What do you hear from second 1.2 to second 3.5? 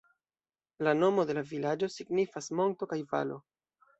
de la vilaĝo signifas "Monto kaj Valo".